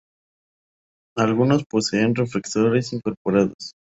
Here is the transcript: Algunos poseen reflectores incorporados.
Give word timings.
Algunos 1.15 1.63
poseen 1.65 2.15
reflectores 2.15 2.91
incorporados. 2.91 3.75